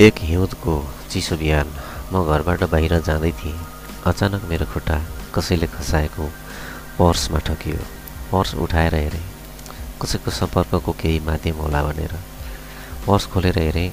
[0.00, 0.74] एक हिउँदको
[1.12, 1.68] चिसो बिहान
[2.12, 3.58] म घरबाट बाहिर जाँदै थिएँ।
[4.08, 4.96] अचानक मेरो खुट्टा
[5.36, 6.24] कसैले खसाएको
[6.96, 7.80] पर्समा ठकियो
[8.32, 9.20] पर्स उठाएर हेरेँ।
[10.00, 12.16] कसैको सम्पर्कको केही माध्यम होला भनेर।
[13.04, 13.92] पर्स खोलेर हेरेँ।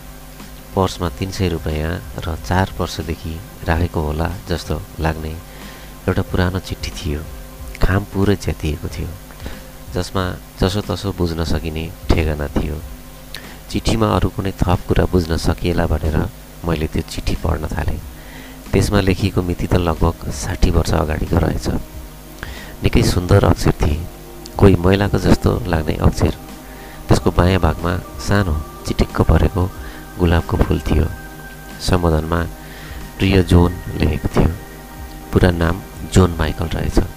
[0.76, 1.92] पर्समा तिन सय रुपियाँ
[2.24, 3.36] र चार वर्षदेखि
[3.68, 5.36] राखेको होला जस्तो लाग्ने
[6.08, 7.22] एउटा पुरानो चिठी थियो।
[7.84, 9.12] खाम पुरै च्यातिएको थियो।
[9.92, 10.24] जसमा
[10.60, 12.80] जसोतसो बुझ्न सकिने ठेगाना थियो।
[13.72, 16.18] चिठीमा अरू कुनै थप कुरा बुझ्न सकिएला भनेर
[16.66, 18.00] मैले त्यो चिठी पढ्न थालेँ।
[18.72, 21.68] त्यसमा लेखिएको मिति त लगभग साठी वर्ष अगाडिको रहेछ।
[22.84, 24.00] निकै सुन्दर अक्षर थिए।
[24.58, 26.34] कोही महिलाको जस्तो लाग्ने अक्षर।
[27.08, 27.94] त्यसको बायाँ भागमा
[28.28, 28.56] सानो
[28.88, 29.64] चिटिक्क परेको
[30.20, 31.08] गुलाबको फुल थियो।
[31.82, 32.40] सम्बोधनमा
[33.18, 34.52] प्रिय जोन लेखेको थियो।
[35.34, 35.82] पुरा नाम
[36.14, 37.17] जोन माइकल रहेछ।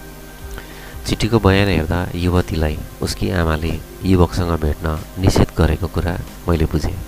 [1.07, 3.73] चिठीको बयान हेर्दा युवतीलाई उसकी आमाले
[4.05, 4.87] युवकसँग भेट्न
[5.21, 6.15] निषेध गरेको कुरा
[6.49, 6.99] मैले बुझेँ।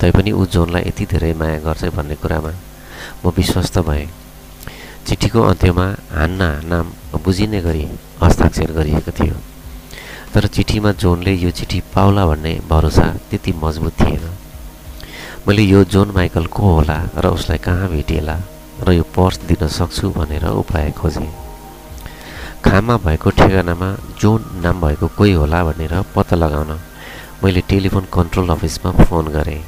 [0.00, 2.52] तैपनि ऊ जोनलाई यति धेरै माया गर्छ भन्ने कुरामा
[3.24, 4.08] म विश्वस्त भएँ।
[5.06, 6.86] चिठीको अन्त्यमा हान्ना नाम
[7.24, 7.84] बुझिने गरी
[8.22, 9.36] हस्ताक्षर गरिएको थियो।
[10.34, 14.24] तर चिठीमा जोनले यो चिठी पाउला भन्ने भरोसा त्यति मजबुत थिएन।
[15.48, 18.36] मैले यो जोन माइकल को होला र उसलाई कहाँ भेटिएला
[18.84, 21.45] र यो पर्स दिन सक्छु भनेर उपाय खोजेँ।
[22.66, 23.88] खाममा भएको ठेगानामा
[24.20, 26.70] जोन नाम भएको कोही होला भनेर पत्ता लगाउन
[27.42, 29.62] मैले टेलिफोन कन्ट्रोल अफिसमा फोन गरेँ।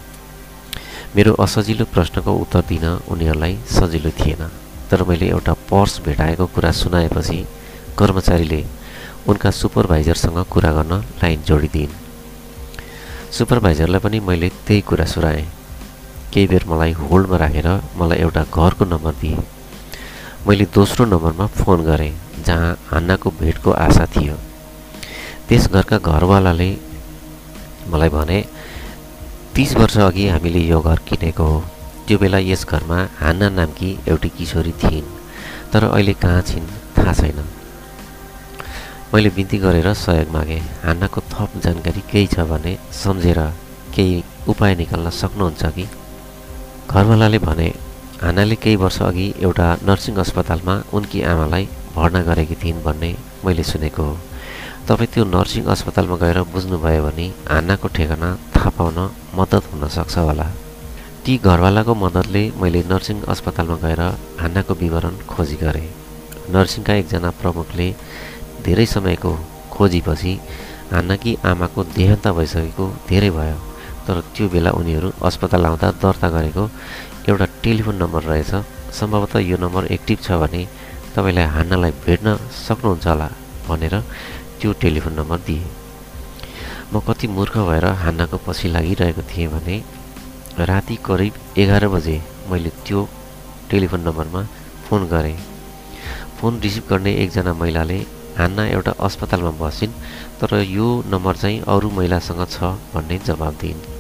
[1.17, 4.43] मेरो असजिलो प्रश्नको उत्तर दिन उनीहरूलाई सजिलो थिएन
[4.91, 7.39] तर मैले एउटा पर्स भेटाएको कुरा सुनाएपछि
[7.99, 8.61] कर्मचारीले
[9.29, 11.97] उनका सुपरभाइजरसँग कुरा गर्न लाइन जोडिदिन्।
[13.37, 15.47] सुपरभाइजरलाई पनि मैले त्यही कुरा सुनाएँ।
[16.33, 19.37] केही बेर मलाई होल्डमा राखेर मलाई एउटा घरको नम्बर दिए।
[20.47, 22.15] मैले दोस्रो नम्बरमा फोन गरेँ।
[22.49, 24.37] जहाँ हान्नाको भेटको आशा थियो।
[25.49, 26.71] त्यस घरका घरवालाले
[27.91, 28.39] मलाई भने
[29.55, 31.61] तिस वर्ष अघि हामीले यो घर किनेको हो।
[32.07, 35.15] त्यो बेला यस घरमा हान्ना नामकी एउटी किशोरी थिइन्
[35.73, 37.39] तर अहिले कहाँ छिन् थाहा छैन।
[39.13, 43.41] मैले बिन्ती गरेर सहयोग मागेँ। हान्नाको थप जानकारी केही छ भने सम्झेर
[43.95, 45.87] केही उपाय निकाल्न सक्नुहुन्छ कि?
[46.91, 47.69] घरवालाले भने
[48.23, 53.11] हानाले केही वर्ष अघि एउटा नर्सिङ अस्पतालमा उनकी आमालाई भर्ना गरेकी थिइन् भन्ने
[53.45, 54.17] मैले सुनेको। हो
[54.89, 58.99] तपाईँ त्यो नर्सिङ अस्पतालमा गएर बुझ्नुभयो भने हान्नाको ठेगाना थाहा पाउन
[59.39, 60.47] मद्दत हुन सक्छ होला।
[61.25, 64.01] ती घरवालाको मद्दतले मैले नर्सिङ अस्पतालमा गएर
[64.41, 65.89] हान्नाको विवरण खोजी गरेँ।
[66.55, 67.89] नर्सिङका एकजना प्रमुखले
[68.65, 69.33] धेरै समयको
[69.75, 70.33] खोजीपछि
[70.93, 73.59] हान्नाकी आमाको देहान्त भइसकेको धेरै भयो
[74.07, 76.65] तर त्यो बेला उनीहरू अस्पताल आउँदा दर्ता गरेको
[77.29, 78.53] एउटा टेलिफोन नम्बर रहेछ।
[78.99, 80.63] सम्भवतः यो नम्बर एक्टिभ छ भने
[81.15, 82.37] तपाईँलाई हान्नालाई भेट्न
[82.67, 83.29] सक्नुहुन्छ होला
[83.69, 83.95] भनेर
[84.61, 85.67] त्यो टेलिफोन नम्बर दिए।
[86.93, 89.77] म कति मूर्ख भएर हान्नाको पछि लागिरहेको थिएँ भने
[90.71, 91.33] राति करिब
[91.63, 92.17] एघार बजे
[92.51, 93.01] मैले त्यो
[93.71, 94.43] टेलिफोन नम्बरमा
[94.87, 95.37] फोन गरेँ।
[96.39, 97.99] फोन रिसिभ गर्ने एकजना महिलाले
[98.39, 99.99] हान्ना एउटा अस्पतालमा बसिन्
[100.41, 102.57] तर यो नम्बर चाहिँ अरू महिलासँग छ
[102.95, 103.98] भन्ने जवाब दिइन्।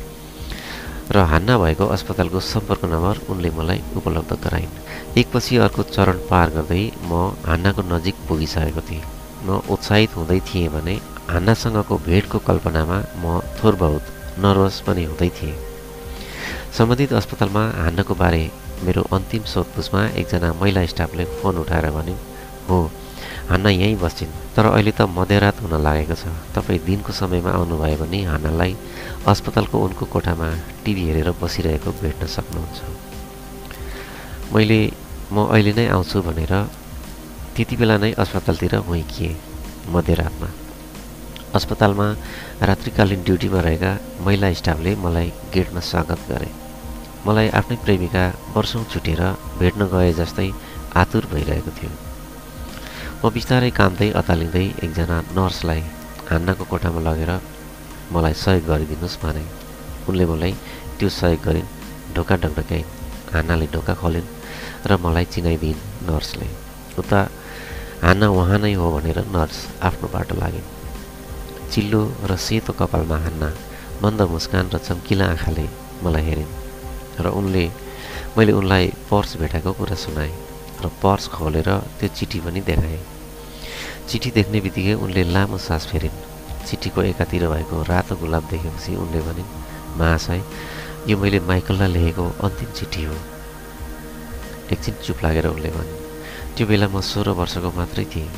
[1.09, 6.83] र हान्ना भएको अस्पतालको सम्पर्क नम्बर उनले मलाई उपलब्ध गराइन्। एकपछि अर्को चरण पार गर्दै
[7.03, 9.03] म हान्नाको नजिक पुगिसकेको थिएँ।
[9.45, 10.95] म उत्साहित हुँदै थिएँ भने
[11.33, 14.05] हान्नासँगको भेटको कल्पनामा म थोर बहुत
[14.45, 15.57] नर्भस पनि हुँदै थिएँ।
[16.77, 18.43] सम्बन्धित अस्पतालमा हान्नाको बारे
[18.85, 22.17] मेरो अन्तिम सोधपुछमा एकजना महिला स्टाफले फोन उठाएर भन्यो
[22.69, 22.79] हो
[23.49, 28.19] हान्ना यहीँ बस्छिन्। तर अहिले त मध्यरात हुन लागेको छ। तपाईँ दिनको समयमा आउनुभयो भने
[28.27, 28.73] हान्नालाई
[29.31, 30.49] अस्पतालको उनको कोठामा
[30.83, 32.79] टिभी हेरेर बसिरहेको भेट्न सक्नुहुन्छ।
[34.51, 34.81] मैले
[35.31, 36.55] म अहिले नै आउँछु भनेर
[37.55, 39.39] त्यति बेला नै अस्पतालतिर हुइकिएँ
[39.95, 40.51] मध्यरातमा
[41.55, 42.07] अस्पतालमा
[42.59, 43.93] रात्रिकालीन ड्युटीमा रहेका
[44.27, 46.51] महिला स्टाफले मलाई गेटमा स्वागत गरे।
[47.27, 48.25] मलाई आफ्नै प्रेमिका
[48.59, 49.23] वर्षौँ छुटेर
[49.63, 50.51] भेट्न गए जस्तै
[50.99, 52.08] आतुर भइरहेको थियो।
[53.19, 55.83] म बिस्तारै कामदै अतालिँदै एकजना नर्सलाई
[56.31, 57.33] हान्नाको कोठामा लगेर
[58.15, 59.43] मलाई सहयोग गरिदिनुहोस् भने।
[60.07, 60.53] उनले मलाई
[60.99, 61.73] त्यो सहयोग गरिन्
[62.15, 62.93] ढोका ढकढकाइन्
[63.35, 64.29] हान्नाले ढोका खोलिन्
[64.87, 66.49] र मलाई चिनाइदिइन् नर्सले।
[67.03, 67.21] उता
[68.07, 70.71] हान्ना उहाँ नै हो भनेर नर्स आफ्नो बाटो लागिन्।
[71.75, 73.49] चिल्लो र सेतो कपालमा हान्ना
[74.03, 75.67] मन्द मुस्कान र चम्किला आँखाले
[76.07, 76.53] मलाई हेरिन्।
[77.19, 77.65] र उनले
[78.39, 80.48] मैले उनलाई पर्स भेटाएको कुरा सुनाएँ।
[80.83, 83.03] र पर्स खोलेर त्यो चिठी पनि देखाएँ।
[84.09, 86.17] चिठी देख्ने बित्तिकै उनले लामो सास फेरिन्।
[86.67, 89.51] चिठीको एकातिर भएको रातो गुलाब देखेपछि उनले भनिन्
[89.99, 90.41] महाशय
[91.09, 93.17] यो मैले माइकललाई लेखेको अन्तिम चिठी हो।
[94.73, 96.01] एकछिन चुप लागेर उनले भनिन्
[96.57, 98.31] त्यो बेला म सोह्र वर्षको मात्रै थिएँ।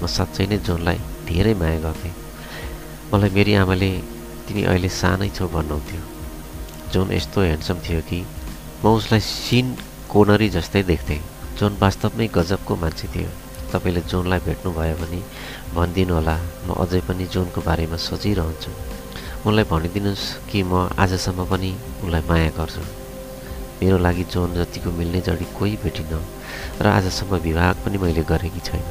[0.00, 0.98] म साँच्चै नै जोनलाई
[1.28, 2.14] धेरै माया गर्थेँ।
[3.12, 3.90] मलाई मेरी आमाले
[4.46, 6.02] तिमी अहिले सानै छौ भन्नुहुन्थ्यो।
[6.92, 8.18] जोन यस्तो ह्यान्डसम थियो कि
[8.82, 9.66] म उसलाई सिन
[10.08, 11.20] कोनरी जस्तै देख्थेँ।
[11.58, 13.30] जोन वास्तवमै गजबको मान्छे थियो।
[13.72, 15.20] तपाईँले जोनलाई भेट्नुभयो भने
[15.74, 18.70] भनिदिनु होला म अझै पनि जोनको बारेमा सोचिरहन्छु।
[19.42, 21.70] उनलाई भनिदिनुहोस् कि म आजसम्म पनि
[22.06, 22.82] उसलाई माया गर्छु।
[23.82, 26.22] मेरो लागि जोन जतिको मिल्ने जडी कोही भेटिनँ
[26.82, 28.86] र आजसम्म विवाह पनि मैले गरेकी छैन।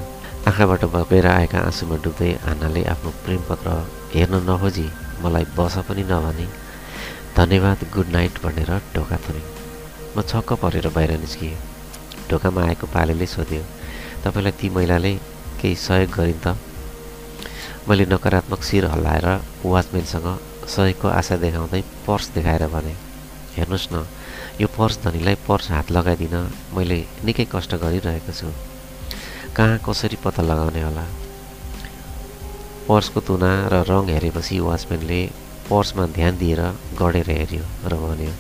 [0.48, 3.68] आँखाबाट बगेर आएका आँसुमा डुब्दै आनाले आफ्नो प्रेम पत्र
[4.14, 4.88] हेर्न नखोजी
[5.24, 6.48] मलाई बस पनि नभने
[7.38, 9.42] धन्यवाद गुड नाइट भनेर ढोका थुने।
[10.16, 11.76] म छक्क परेर बाहिर निस्किएँ।
[12.29, 13.63] ढोकामा आएको पालेले सोध्यो
[14.24, 15.13] तपाईँलाई ती महिलाले
[15.59, 16.47] केही सहयोग गरिन् त?
[17.88, 19.27] मैले नकारात्मक शिर हल्लाएर
[19.63, 20.27] वाचम्यानसँग
[20.68, 22.94] सहयोगको आशा देखाउँदै पर्स देखाएर भने
[23.56, 24.06] हेर्नुहोस् न
[24.62, 26.35] यो पर्स धनीलाई पर्स हात लगाइदिन
[26.75, 28.51] मैले निकै कष्ट गरिरहेको छु।
[29.56, 31.06] कहाँ कसरी पत्ता लगाउने होला?
[32.88, 35.21] पर्सको तुना र रङ हेरेपछि वाचम्यानले
[35.69, 36.62] पर्समा ध्यान दिएर
[37.00, 38.33] गढेर हेऱ्यो र भन्यो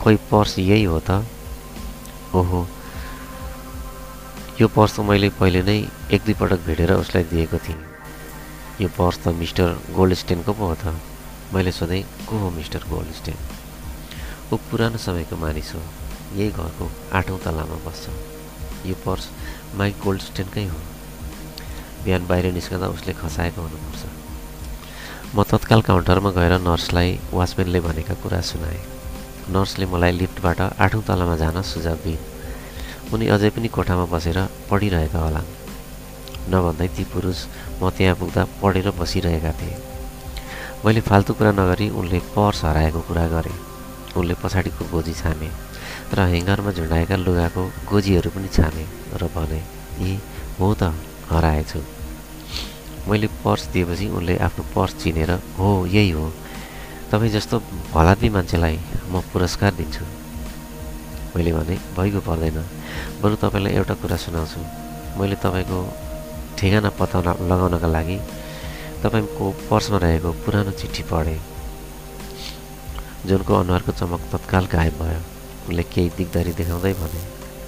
[0.00, 1.24] खोइ पर्स यही हो त?
[2.36, 2.60] ओहो
[4.56, 5.76] यो पर्स त मैले पहिले नै
[6.16, 7.76] एक दुईपटक भेटेर उसलाई दिएको थिएँ।
[8.80, 10.96] यो पर्स त मिस्टर गोल्डस्टेनको पो हो त।
[11.52, 13.36] मैले सोधेँ को हो मिस्टर गोल्डस्टेन?
[14.48, 15.80] ऊ पुरानो समयको मानिस हो।
[16.40, 18.04] यही घरको आठौँ तलामा बस्छ।
[18.88, 19.24] यो पर्स
[19.76, 20.80] माइक गोल्डस्टेनकै हो।
[22.04, 24.02] बिहान बाहिर निस्कँदा उसले खसाएको हुनुपर्छ।
[25.36, 28.80] म तत्काल काउन्टरमा गएर नर्सलाई वाचम्यानले भनेका कुरा सुनाएँ।
[29.52, 32.35] नर्सले मलाई लिफ्टबाट आठौँ तलामा जान सुझाव दिइन्।
[33.12, 34.38] उनी अझै पनि कोठामा बसेर
[34.70, 35.42] पढिरहेका होला।
[36.52, 37.38] नभन्दै ती पुरुष
[37.80, 39.76] म त्यहाँ पुग्दा पढेर बसिरहेका थिए।
[40.84, 43.58] मैले फाल्तु कुरा नगरी उनले पर्स हराएको कुरा गरेँ।
[44.18, 45.48] उनले पछाडिको गोजी छामे
[46.14, 48.84] र ह्याङ्गरमा झुन्डाएका लुगाको गोजीहरू पनि छामे
[49.20, 49.60] र भने
[50.02, 50.10] ए
[50.58, 50.94] हो त
[51.30, 51.80] हराएछु।
[53.08, 56.26] मैले पर्स दिएपछि उनले आफ्नो पर्स चिनेर हो यही हो।
[57.10, 57.56] तपाईँ जस्तो
[57.94, 58.76] भलाद्मी मान्छेलाई
[59.10, 60.25] म पुरस्कार दिन्छु।
[61.36, 62.58] मैले भने भइगयो पर्दैन।
[63.20, 64.60] बरु तपाईँलाई एउटा कुरा सुनाउँछु।
[65.20, 65.78] मैले तपाईँको
[66.56, 68.16] ठेगाना पत्ता लगाउनका लागि
[69.04, 71.40] तपाईँको पर्समा रहेको पुरानो चिठी पढेँ
[73.28, 75.20] जुनको अनुहारको चमक तत्काल गायब भयो।
[75.68, 77.20] उनले केही दिगदारी देखाउँदै भने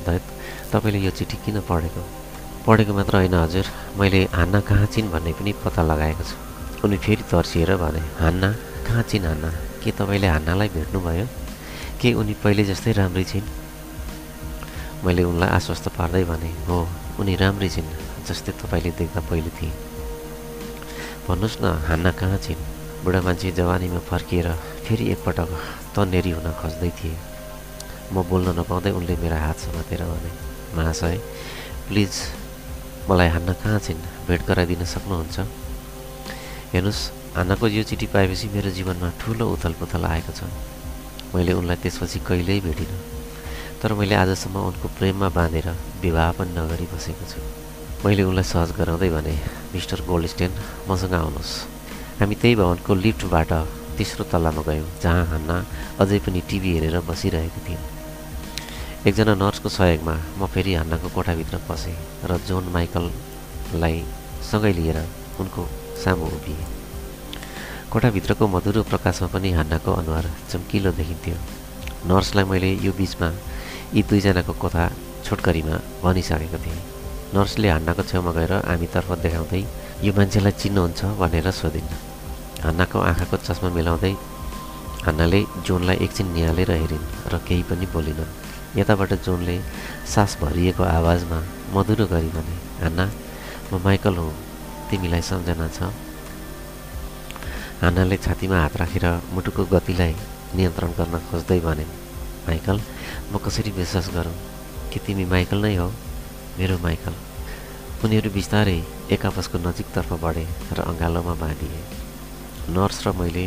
[0.07, 0.25] दैत
[0.73, 2.03] तपाईँले यो चिठी किन पढेको?
[2.67, 3.67] पढेको मात्र होइन हजुर
[4.01, 6.37] मैले हान्ना कहाँ छिन् भन्ने पनि पत्ता लगाएको छु।
[6.85, 8.49] उनी फेरि तर्सिएर भने हान्ना?
[8.87, 9.51] कहाँ छिन् हान्ना?
[9.83, 11.27] के तपाईँले हान्नालाई भेट्नुभयो?
[12.01, 13.47] के उनी पहिले जस्तै राम्रै छिन्?
[15.03, 16.79] मैले उनलाई आश्वस्त पार्दै भने हो
[17.19, 17.91] उनी राम्रै छिन्
[18.23, 19.73] जस्तै तपाईँले देख्दा पहिले थिए।
[21.27, 22.63] भन्नुहोस् न हान्ना कहाँ छिन्?
[23.03, 24.49] बुढा मान्छे जवानीमा फर्किएर
[24.87, 25.51] फेरि एकपटक
[25.95, 27.17] तन्नेरी हुन खोज्दै थिए।
[28.15, 30.31] म बोल्न नपाउँदै उनले मेरा हात समातेर भने
[30.79, 31.17] महाशय
[31.91, 32.13] प्लिज
[33.11, 34.01] मलाई हान्न कहाँ छिन्?
[34.27, 35.37] भेट गराइदिन सक्नुहुन्छ?
[36.73, 37.03] हेर्नुहोस्
[37.37, 40.47] हान्नाको यो चिठी पाएपछि मेरो जीवनमा ठुलो उथल पुथल आएको छ।
[41.35, 42.99] मैले उनलाई त्यसपछि कहिल्यै भेटिनँ।
[43.81, 45.69] तर मैले आजसम्म उनको प्रेममा बाँधेर
[46.03, 47.41] विवाह पनि नगरी बसेको छु।
[48.05, 49.35] मैले उनलाई सहज गराउँदै भने
[49.75, 50.53] मिस्टर गोल्डस्टेन
[50.89, 51.53] मसँग आउनुहोस्।
[52.19, 53.53] हामी त्यही भवनको लिफ्टबाट
[53.99, 55.57] तेस्रो तल्लामा गयौँ जहाँ हान्ना
[56.01, 57.85] अझै पनि टिभी हेरेर बसिरहेको थियौँ।
[59.07, 63.97] एकजना नर्सको सहयोगमा म फेरि हान्नाको कोठाभित्र पसेँ र जोन माइकललाई
[64.51, 64.99] सँगै लिएर
[65.39, 65.63] उनको
[66.03, 66.78] सामु उभिएँ।
[67.89, 71.37] कोठाभित्रको मधुरो प्रकाशमा पनि हान्नाको अनुहार चम्किलो देखिन्थ्यो।
[72.05, 73.29] नर्सलाई मैले यो बिचमा
[73.97, 74.85] यी दुईजनाको कथा
[75.25, 76.83] छोटकरीमा भनिसकेको थिएँ।
[77.33, 79.63] नर्सले हान्नाको छेउमा गएर हामीतर्फ देखाउँदै
[80.05, 81.89] यो मान्छेलाई चिन्नुहुन्छ भनेर सोधिन्।
[82.65, 84.13] हान्नाको आँखाको चस्मा मिलाउँदै
[85.09, 88.37] हान्नाले जोनलाई एकछिन निहालेर हेरिन् र केही पनि बोलिनन्।
[88.77, 89.57] यताबाट जोनले
[90.13, 91.39] सास भरिएको आवाजमा
[91.73, 93.05] मधुरो गरी भने हान्ना
[93.73, 94.33] म माइकल हुँ।
[94.93, 95.89] तिमीलाई सम्झना छ।
[97.79, 99.05] हान्नाले छातीमा हात राखेर
[99.35, 100.15] मुटुको गतिलाई
[100.59, 101.85] नियन्त्रण गर्न खोज्दै भने
[102.47, 102.79] माइकल
[103.31, 104.35] म कसरी विश्वास गरौँ?
[104.91, 105.87] कि तिमी माइकल नै हो?
[106.59, 107.15] मेरो माइकल
[108.05, 108.79] उनीहरू बिस्तारै
[109.15, 110.45] एक आपसको नजिकतर्फ बढे
[110.75, 111.83] र अँगालोमा बाँधिए।
[112.75, 113.47] नर्स र मैले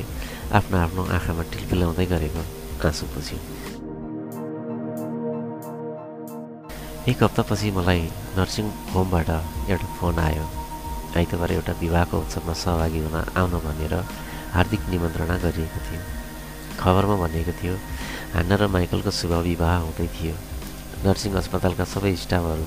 [0.55, 2.43] आफ्नो आफ्नो आँखामा टिल्पिलाउँदै गरेको
[2.87, 3.43] आँसु पुछ्यौँ
[7.11, 8.01] एक हप्तापछि मलाई
[8.39, 9.29] नर्सिङ होमबाट
[9.67, 10.60] एउटा फोन आयो।
[11.17, 13.93] आइतबार एउटा विवाहको उत्सवमा सहभागी हुन आउन भनेर
[14.55, 16.01] हार्दिक निमन्त्रणा गरिएको थियो।
[16.79, 17.75] खबरमा भनिएको थियो
[18.35, 20.35] हान्ना र माइकलको शुभ विवाह हुँदै थियो।
[21.05, 22.65] नर्सिङ अस्पतालका सबै स्टाफहरू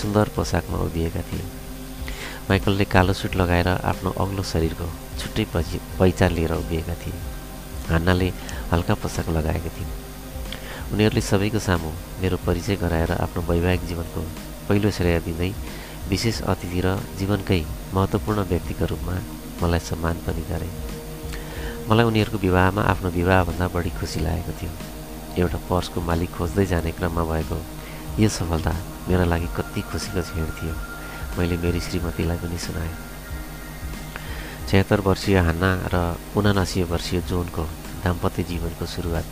[0.00, 1.44] सुन्दर पोसाकमा उभिएका थिए।
[2.48, 4.86] माइकलले कालो सुट लगाएर आफ्नो अग्लो शरीरको
[5.18, 5.44] छुट्टै
[5.98, 7.18] पहिचान लिएर उभिएका थिए।
[7.90, 8.28] हान्नाले
[8.72, 9.92] हल्का पोसाक लगाएका थिइन्
[10.94, 11.90] उनीहरूले सबैको सामु
[12.22, 14.20] मेरो परिचय गराएर आफ्नो वैवाहिक जीवनको
[14.68, 15.50] पहिलो श्रेय दिँदै
[16.10, 17.62] विशेष अतिथि र जीवनकै
[17.94, 19.14] महत्त्वपूर्ण व्यक्तिको रूपमा
[19.62, 20.68] मलाई सम्मान पनि गरे।
[21.88, 24.72] मलाई उनीहरूको विवाहमा आफ्नो विवाहभन्दा बढी खुसी लागेको थियो।
[25.38, 27.58] एउटा पर्सको मालिक खोज्दै जाने क्रममा भएको
[28.18, 28.74] यो सफलता
[29.08, 30.74] मेरा लागि कति खुसीको छेड थियो
[31.38, 32.94] मैले मेरी श्रीमतीलाई पनि सुनाएँ।
[34.68, 35.96] छयत्तर वर्षीय हान्ना र
[36.38, 37.64] उनासी वर्षीय जोनको
[38.04, 39.28] दाम्पत्य जीवनको सुरुवात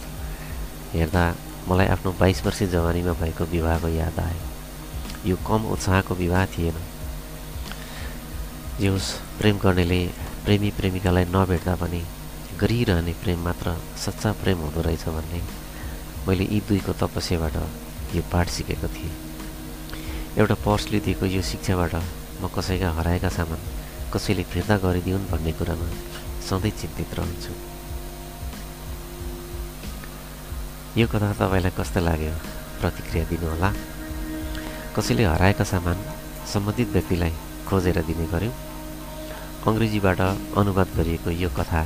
[0.94, 1.24] हेर्दा
[1.68, 4.47] मलाई आफ्नो बाइस वर्षीय जवानीमा भएको विवाहको याद आयो।
[5.26, 6.76] यो कम उत्साहको विवाह थिएन।
[8.80, 10.00] जे होस् प्रेम गर्नेले
[10.44, 12.02] प्रेमी प्रेमिकालाई नभेट्दा पनि
[12.60, 15.40] गरिरहने प्रेम मात्र सच्चा प्रेम हुँदो रहेछ भन्ने
[16.26, 17.56] मैले यी दुईको तपस्याबाट
[18.14, 19.12] यो पाठ सिकेको थिएँ।
[20.38, 21.94] एउटा पर्सले दिएको यो शिक्षाबाट
[22.42, 23.60] म कसैका हराएका सामान
[24.14, 25.88] कसैले फिर्ता गरिदिउन् भन्ने कुरामा
[26.48, 27.52] सधैँ चिन्तित रहन्छु।
[31.00, 32.34] यो कथा तपाईँलाई कस्तो लाग्यो?
[32.80, 33.97] प्रतिक्रिया दिनुहोला।
[34.98, 35.98] कसैले हराएका सामान
[36.52, 37.32] सम्बन्धित व्यक्तिलाई
[37.68, 38.54] खोजेर दिने गऱ्यौँ
[39.68, 40.20] अङ्ग्रेजीबाट
[40.58, 41.82] अनुवाद गरिएको यो कथा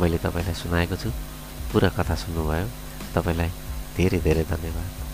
[0.00, 1.10] मैले तपाईँलाई सुनाएको छु।
[1.70, 2.66] पुरा कथा सुन्नुभयो।
[3.14, 3.50] तपाईँलाई
[3.96, 5.09] धेरै धेरै धन्यवाद।